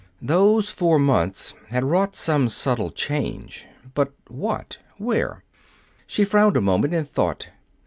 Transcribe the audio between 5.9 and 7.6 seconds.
She frowned a moment in thought.